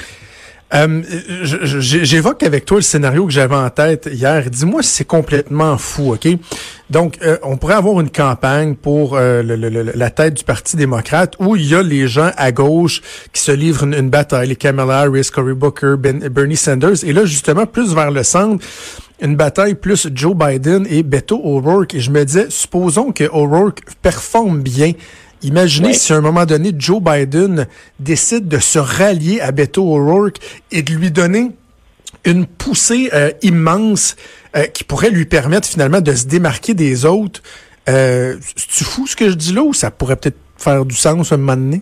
Euh, 0.73 1.01
J'évoque 1.43 2.43
avec 2.43 2.65
toi 2.65 2.77
le 2.77 2.83
scénario 2.83 3.25
que 3.25 3.31
j'avais 3.31 3.55
en 3.55 3.69
tête 3.69 4.09
hier. 4.11 4.49
Dis-moi 4.49 4.81
si 4.81 4.89
c'est 4.89 5.05
complètement 5.05 5.77
fou, 5.77 6.13
OK? 6.13 6.27
Donc, 6.89 7.17
euh, 7.21 7.37
on 7.43 7.57
pourrait 7.57 7.75
avoir 7.75 7.99
une 8.01 8.09
campagne 8.09 8.75
pour 8.75 9.15
euh, 9.15 9.43
la 9.43 10.09
tête 10.09 10.33
du 10.35 10.43
Parti 10.43 10.75
démocrate 10.75 11.35
où 11.39 11.55
il 11.55 11.65
y 11.65 11.75
a 11.75 11.81
les 11.81 12.07
gens 12.07 12.31
à 12.37 12.51
gauche 12.51 13.01
qui 13.33 13.41
se 13.41 13.51
livrent 13.51 13.83
une, 13.83 14.09
bataille, 14.09 14.49
les 14.49 14.55
Kamala 14.55 14.99
Harris, 14.99 15.29
Cory 15.33 15.53
Booker, 15.53 15.95
ben, 15.97 16.19
Bernie 16.29 16.57
Sanders. 16.57 17.03
Et 17.03 17.13
là, 17.13 17.25
justement, 17.25 17.65
plus 17.65 17.93
vers 17.93 18.11
le 18.11 18.23
centre, 18.23 18.65
une 19.21 19.35
bataille 19.35 19.75
plus 19.75 20.07
Joe 20.13 20.35
Biden 20.35 20.85
et 20.89 21.03
Beto 21.03 21.39
O'Rourke. 21.43 21.95
Et 21.95 21.99
je 21.99 22.11
me 22.11 22.23
disais, 22.25 22.47
supposons 22.49 23.11
que 23.11 23.25
O'Rourke 23.25 23.81
performe 24.01 24.61
bien. 24.61 24.93
Imaginez 25.43 25.93
si 25.93 26.13
à 26.13 26.17
un 26.17 26.21
moment 26.21 26.45
donné, 26.45 26.71
Joe 26.77 27.01
Biden 27.01 27.67
décide 27.99 28.47
de 28.47 28.59
se 28.59 28.77
rallier 28.77 29.41
à 29.41 29.51
Beto 29.51 29.81
O'Rourke 29.81 30.37
et 30.71 30.83
de 30.83 30.93
lui 30.93 31.11
donner 31.11 31.49
une 32.25 32.45
poussée 32.45 33.09
euh, 33.13 33.31
immense 33.41 34.15
euh, 34.55 34.65
qui 34.65 34.83
pourrait 34.83 35.09
lui 35.09 35.25
permettre 35.25 35.67
finalement 35.67 36.01
de 36.01 36.11
se 36.11 36.27
démarquer 36.27 36.73
des 36.73 37.05
autres. 37.05 37.41
Euh, 37.89 38.35
tu 38.55 38.83
fou 38.83 39.07
ce 39.07 39.15
que 39.15 39.29
je 39.29 39.35
dis 39.35 39.53
là 39.53 39.63
ou 39.63 39.73
ça 39.73 39.89
pourrait 39.89 40.15
peut-être 40.15 40.37
faire 40.57 40.85
du 40.85 40.95
sens 40.95 41.31
à 41.31 41.35
un 41.35 41.37
moment 41.39 41.55
donné? 41.55 41.81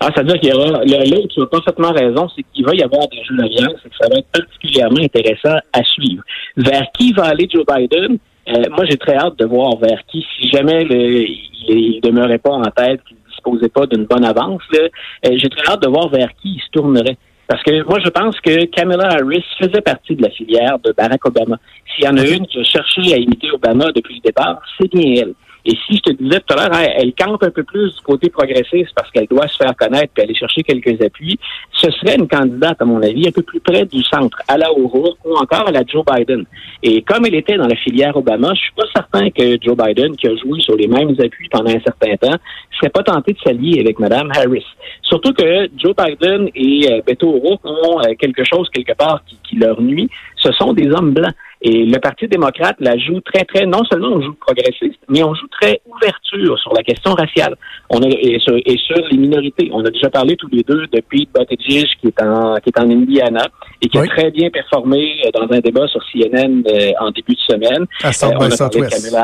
Ah, 0.00 0.10
ça 0.14 0.22
veut 0.22 0.28
dire 0.28 0.40
qu'il 0.40 0.50
y 0.50 0.52
aura, 0.52 0.84
là, 0.84 1.16
tu 1.28 1.42
as 1.42 1.46
parfaitement 1.46 1.92
raison, 1.92 2.28
c'est 2.34 2.44
qu'il 2.52 2.64
va 2.64 2.74
y 2.74 2.82
avoir 2.82 3.08
des 3.08 3.22
jeux 3.24 3.36
d'alliance 3.36 3.80
et 3.84 3.88
que 3.88 3.96
ça 4.00 4.08
va 4.08 4.18
être 4.18 4.28
particulièrement 4.32 5.00
intéressant 5.00 5.58
à 5.72 5.82
suivre. 5.82 6.22
Vers 6.56 6.86
qui 6.96 7.12
va 7.12 7.26
aller 7.26 7.48
Joe 7.52 7.64
Biden? 7.66 8.18
Euh, 8.48 8.62
moi, 8.70 8.84
j'ai 8.88 8.96
très 8.96 9.14
hâte 9.14 9.38
de 9.38 9.44
voir 9.44 9.76
vers 9.76 10.00
qui, 10.06 10.26
si 10.36 10.48
jamais 10.48 10.82
il, 10.82 11.96
ne 11.96 12.00
demeurait 12.00 12.38
pas 12.38 12.52
en 12.52 12.62
tête, 12.62 13.02
qu'il 13.04 13.16
ne 13.16 13.30
disposait 13.30 13.68
pas 13.68 13.86
d'une 13.86 14.04
bonne 14.04 14.24
avance, 14.24 14.62
euh, 14.74 14.88
j'ai 15.22 15.48
très 15.48 15.72
hâte 15.72 15.82
de 15.82 15.88
voir 15.88 16.08
vers 16.08 16.28
qui 16.40 16.54
il 16.54 16.60
se 16.60 16.70
tournerait. 16.70 17.18
Parce 17.46 17.62
que 17.62 17.82
moi, 17.84 17.98
je 18.04 18.10
pense 18.10 18.38
que 18.40 18.66
Kamala 18.66 19.08
Harris 19.08 19.44
faisait 19.58 19.80
partie 19.80 20.14
de 20.14 20.22
la 20.22 20.30
filière 20.30 20.78
de 20.84 20.92
Barack 20.92 21.24
Obama. 21.26 21.58
S'il 21.94 22.04
y 22.04 22.08
en 22.08 22.16
a 22.16 22.26
une 22.26 22.46
qui 22.46 22.58
a 22.58 22.64
cherché 22.64 23.14
à 23.14 23.16
imiter 23.16 23.50
Obama 23.50 23.90
depuis 23.94 24.16
le 24.16 24.20
départ, 24.20 24.60
c'est 24.78 24.90
bien 24.92 25.22
elle. 25.22 25.34
Et 25.70 25.76
si 25.86 25.96
je 25.96 26.00
te 26.00 26.12
disais 26.12 26.40
tout 26.40 26.56
à 26.56 26.66
l'heure, 26.66 26.80
elle, 26.96 27.12
campe 27.12 27.42
un 27.42 27.50
peu 27.50 27.62
plus 27.62 27.94
du 27.94 28.00
côté 28.00 28.30
progressiste 28.30 28.90
parce 28.96 29.10
qu'elle 29.10 29.26
doit 29.26 29.46
se 29.48 29.58
faire 29.58 29.76
connaître 29.76 30.14
et 30.16 30.22
aller 30.22 30.34
chercher 30.34 30.62
quelques 30.62 30.98
appuis, 31.04 31.38
ce 31.72 31.90
serait 31.90 32.16
une 32.16 32.26
candidate, 32.26 32.80
à 32.80 32.86
mon 32.86 33.02
avis, 33.02 33.28
un 33.28 33.32
peu 33.32 33.42
plus 33.42 33.60
près 33.60 33.84
du 33.84 34.02
centre, 34.02 34.38
à 34.48 34.56
la 34.56 34.72
O'Rourke 34.72 35.18
ou 35.26 35.34
encore 35.36 35.68
à 35.68 35.70
la 35.70 35.82
Joe 35.86 36.02
Biden. 36.06 36.46
Et 36.82 37.02
comme 37.02 37.26
elle 37.26 37.34
était 37.34 37.58
dans 37.58 37.66
la 37.66 37.76
filière 37.76 38.16
Obama, 38.16 38.54
je 38.54 38.60
suis 38.60 38.72
pas 38.74 38.86
certain 38.94 39.28
que 39.28 39.58
Joe 39.60 39.76
Biden, 39.76 40.16
qui 40.16 40.28
a 40.28 40.36
joué 40.36 40.58
sur 40.60 40.74
les 40.74 40.88
mêmes 40.88 41.14
appuis 41.22 41.48
pendant 41.50 41.70
un 41.70 41.80
certain 41.80 42.16
temps, 42.16 42.38
serait 42.78 42.90
pas 42.90 43.02
tenté 43.02 43.34
de 43.34 43.38
s'allier 43.40 43.80
avec 43.80 43.98
Mme 43.98 44.30
Harris. 44.34 44.64
Surtout 45.02 45.32
que 45.34 45.68
Joe 45.76 45.94
Biden 45.94 46.48
et 46.54 46.90
euh, 46.90 47.02
Beto 47.06 47.28
O'Rourke 47.28 47.64
ont 47.64 48.00
euh, 48.00 48.14
quelque 48.18 48.44
chose 48.44 48.68
quelque 48.70 48.96
part 48.96 49.22
qui 49.44 49.56
leur 49.56 49.80
nuit. 49.82 50.08
Ce 50.36 50.50
sont 50.52 50.72
des 50.72 50.88
hommes 50.90 51.12
blancs. 51.12 51.34
Et 51.60 51.84
le 51.84 51.98
Parti 51.98 52.28
démocrate 52.28 52.76
la 52.78 52.96
joue 52.96 53.20
très, 53.20 53.44
très, 53.44 53.66
non 53.66 53.84
seulement 53.84 54.12
on 54.12 54.22
joue 54.22 54.34
progressiste, 54.34 55.00
mais 55.08 55.24
on 55.24 55.34
joue 55.34 55.48
très 55.60 55.80
ouverture 55.86 56.58
sur 56.58 56.72
la 56.72 56.82
question 56.82 57.12
raciale 57.14 57.56
on 57.90 58.00
a, 58.02 58.06
et, 58.08 58.38
sur, 58.38 58.54
les 58.54 59.16
minorités. 59.16 59.68
On 59.72 59.84
a 59.84 59.90
déjà 59.90 60.08
parlé 60.08 60.36
tous 60.36 60.48
les 60.52 60.62
deux 60.62 60.86
de 60.86 61.00
Pete 61.00 61.28
Buttigieg 61.34 61.88
qui 62.00 62.08
est 62.08 62.22
en, 62.22 62.56
qui 62.56 62.70
est 62.70 62.78
en 62.78 62.88
Indiana 62.88 63.48
et 63.82 63.88
qui 63.88 63.98
a 63.98 64.06
très 64.06 64.30
bien 64.30 64.50
performé 64.50 65.20
euh, 65.24 65.30
dans 65.32 65.52
un 65.52 65.60
débat 65.60 65.86
sur 65.88 66.00
CNN 66.12 66.62
euh, 66.66 66.92
en 67.00 67.10
début 67.10 67.34
de 67.34 67.40
semaine. 67.40 67.86
À 68.02 68.12
South 68.12 68.34
euh, 68.40 68.48
by 68.48 68.56
Southwest. 68.56 69.16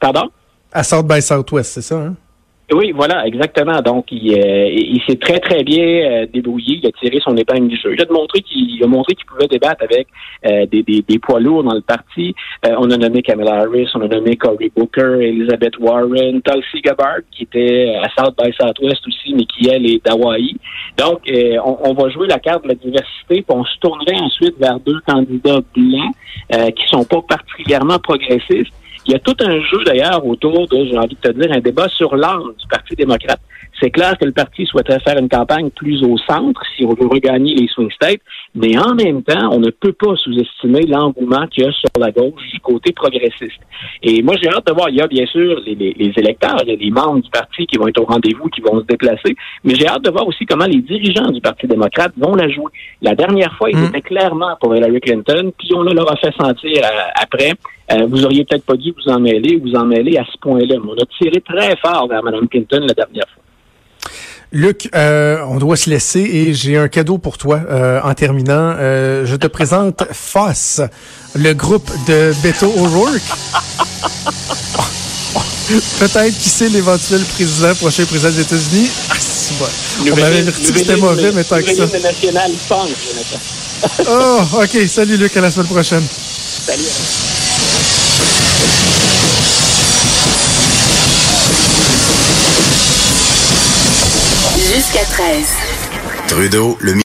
Pardon? 0.00 0.28
À 0.72 0.82
South 0.82 1.06
by 1.06 1.22
Southwest, 1.22 1.74
c'est 1.74 1.82
ça, 1.82 2.00
hein? 2.00 2.14
Oui, 2.72 2.92
voilà, 2.92 3.26
exactement. 3.26 3.80
Donc, 3.82 4.06
il, 4.12 4.32
euh, 4.32 4.68
il 4.70 5.00
s'est 5.08 5.16
très, 5.16 5.40
très 5.40 5.64
bien 5.64 5.84
euh, 5.84 6.26
débrouillé. 6.32 6.78
Il 6.80 6.86
a 6.86 6.92
tiré 6.92 7.18
son 7.20 7.36
épingle 7.36 7.66
du 7.66 7.76
jeu. 7.76 7.94
Il 7.94 8.00
a 8.00 8.06
montré 8.12 8.42
qu'il 8.42 8.82
a 8.82 8.86
montré 8.86 9.14
qu'il 9.16 9.26
pouvait 9.26 9.48
débattre 9.48 9.82
avec 9.82 10.06
euh, 10.46 10.66
des, 10.66 10.84
des, 10.84 11.02
des, 11.02 11.18
poids 11.18 11.40
lourds 11.40 11.64
dans 11.64 11.74
le 11.74 11.80
parti. 11.80 12.32
on 12.64 12.88
a 12.90 12.96
nommé 12.96 13.22
Kamala 13.22 13.62
Harris, 13.62 13.88
on 13.94 14.02
a 14.02 14.06
nommé 14.06 14.36
Cory 14.36 14.70
Booker, 14.76 15.18
Elizabeth 15.20 15.78
Warren, 15.78 16.40
Tulsi 16.42 16.80
Gabbard, 16.80 17.20
qui 17.32 17.42
était 17.42 17.96
à 18.00 18.08
South 18.16 18.36
by 18.40 18.52
Southwest 18.52 19.06
aussi, 19.06 19.34
mais 19.34 19.46
qui, 19.46 19.68
elle, 19.68 19.86
est 19.90 20.04
d'Hawaï. 20.04 20.54
Donc, 20.96 21.22
on, 21.64 21.78
on, 21.82 21.94
va 21.94 22.08
jouer 22.10 22.28
la 22.28 22.38
carte 22.38 22.62
de 22.62 22.68
la 22.68 22.74
diversité, 22.74 23.42
puis 23.42 23.44
on 23.48 23.64
se 23.64 23.78
tournerait 23.80 24.20
ensuite 24.20 24.56
vers 24.60 24.78
deux 24.78 25.00
candidats 25.06 25.60
blancs 25.74 26.14
qui 26.76 26.86
sont 26.86 27.04
pas 27.04 27.22
particulièrement 27.22 27.98
progressistes 27.98 28.72
il 29.06 29.12
y 29.12 29.14
a 29.14 29.18
tout 29.18 29.36
un 29.40 29.60
jeu 29.60 29.82
d'ailleurs 29.84 30.24
autour 30.26 30.68
de, 30.68 30.84
j'ai 30.84 30.98
envie 30.98 31.16
de 31.20 31.28
te 31.28 31.32
dire, 31.32 31.52
un 31.52 31.60
débat 31.60 31.88
sur 31.88 32.16
l'âme 32.16 32.52
du 32.58 32.66
Parti 32.68 32.94
démocrate. 32.94 33.40
C'est 33.80 33.90
clair 33.90 34.16
que 34.18 34.26
le 34.26 34.32
parti 34.32 34.66
souhaiterait 34.66 35.00
faire 35.00 35.16
une 35.16 35.28
campagne 35.28 35.70
plus 35.70 36.02
au 36.02 36.18
centre 36.18 36.60
si 36.76 36.84
on 36.84 36.92
veut 36.92 37.06
regagner 37.06 37.54
les 37.54 37.66
swing 37.68 37.90
states, 37.90 38.20
mais 38.54 38.76
en 38.78 38.94
même 38.94 39.22
temps, 39.22 39.48
on 39.52 39.58
ne 39.58 39.70
peut 39.70 39.94
pas 39.94 40.14
sous-estimer 40.16 40.82
l'engouement 40.82 41.46
qu'il 41.46 41.64
y 41.64 41.66
a 41.66 41.72
sur 41.72 41.88
la 41.98 42.10
gauche 42.10 42.46
du 42.52 42.60
côté 42.60 42.92
progressiste. 42.92 43.60
Et 44.02 44.22
moi, 44.22 44.34
j'ai 44.40 44.50
hâte 44.50 44.66
de 44.66 44.72
voir, 44.72 44.90
il 44.90 44.96
y 44.96 45.00
a 45.00 45.06
bien 45.06 45.24
sûr 45.24 45.60
les, 45.64 45.74
les, 45.74 46.12
électeurs, 46.16 46.58
il 46.64 46.70
y 46.70 46.72
a 46.72 46.76
les 46.76 46.90
membres 46.90 47.22
du 47.22 47.30
parti 47.30 47.66
qui 47.66 47.78
vont 47.78 47.88
être 47.88 48.00
au 48.00 48.04
rendez-vous, 48.04 48.48
qui 48.50 48.60
vont 48.60 48.80
se 48.80 48.84
déplacer, 48.84 49.34
mais 49.64 49.74
j'ai 49.74 49.86
hâte 49.86 50.02
de 50.02 50.10
voir 50.10 50.26
aussi 50.26 50.44
comment 50.44 50.66
les 50.66 50.82
dirigeants 50.82 51.30
du 51.30 51.40
Parti 51.40 51.66
démocrate 51.66 52.12
vont 52.18 52.34
la 52.34 52.48
jouer. 52.48 52.70
La 53.00 53.14
dernière 53.14 53.54
fois, 53.56 53.70
ils 53.70 53.78
hmm. 53.78 53.86
étaient 53.86 54.02
clairement 54.02 54.56
pour 54.60 54.76
Hillary 54.76 55.00
Clinton, 55.00 55.52
puis 55.58 55.70
on 55.74 55.82
leur 55.82 56.10
a 56.12 56.16
fait 56.16 56.34
sentir 56.38 56.82
euh, 56.84 57.22
après 57.22 57.52
euh, 57.92 58.06
vous 58.08 58.24
auriez 58.24 58.44
peut-être 58.44 58.64
pas 58.64 58.76
dû 58.76 58.92
vous 58.92 59.10
en 59.10 59.18
mêler 59.18 59.56
ou 59.56 59.68
vous 59.68 59.76
en 59.76 59.84
mêler 59.84 60.16
à 60.16 60.24
ce 60.24 60.38
point-là. 60.40 60.76
Mais 60.82 60.90
on 60.90 61.02
a 61.02 61.06
tiré 61.18 61.40
très 61.40 61.76
fort 61.76 62.08
vers 62.08 62.22
Mme 62.22 62.48
Clinton 62.48 62.84
la 62.86 62.94
dernière 62.94 63.26
fois. 63.34 63.42
Luc, 64.52 64.88
euh, 64.94 65.38
on 65.48 65.58
doit 65.58 65.76
se 65.76 65.88
laisser 65.88 66.20
et 66.20 66.54
j'ai 66.54 66.76
un 66.76 66.88
cadeau 66.88 67.18
pour 67.18 67.38
toi 67.38 67.60
euh, 67.70 68.00
en 68.02 68.14
terminant. 68.14 68.74
je 68.76 69.36
te 69.36 69.46
présente 69.46 70.04
FOSS, 70.12 70.82
le 71.36 71.52
groupe 71.52 71.88
de 72.08 72.32
Beto 72.42 72.66
O'Rourke. 72.66 73.22
Peut-être 76.00 76.36
qui 76.36 76.48
c'est 76.48 76.68
l'éventuel 76.68 77.20
président, 77.34 77.72
prochain 77.76 78.04
président 78.04 78.30
des 78.30 78.40
États-Unis. 78.40 78.90
Ah, 79.08 79.14
c'est 79.20 79.56
bon. 79.56 80.12
On 80.12 80.16
m'avait 80.16 80.42
dit 80.42 80.50
que 80.50 80.78
c'était 80.78 80.96
mauvais, 80.96 81.30
mais 81.32 81.44
tant 81.44 81.58
que 81.58 81.72
ça. 81.72 81.86
national 81.98 82.50
oh, 84.08 84.40
OK. 84.54 84.88
Salut 84.88 85.16
Luc, 85.16 85.36
à 85.36 85.40
la 85.40 85.50
semaine 85.52 85.68
prochaine. 85.68 86.02
Salut. 86.02 87.39
Jusqu'à 94.56 95.04
13. 95.04 95.46
Trudeau, 96.28 96.78
le 96.80 96.94